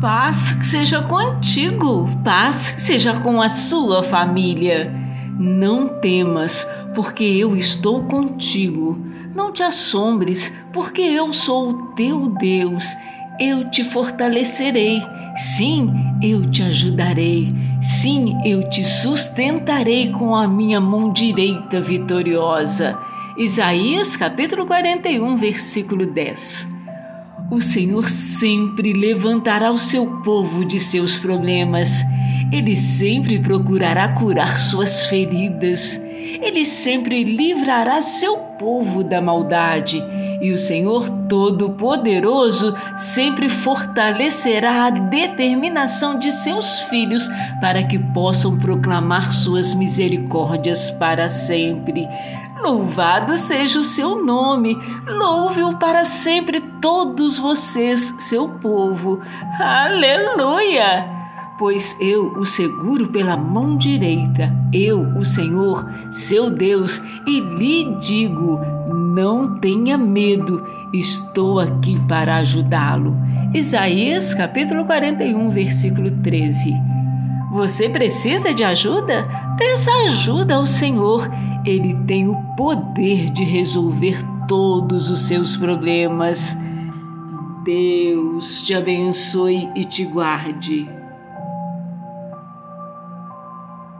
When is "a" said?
3.40-3.48, 20.34-20.46, 44.86-44.90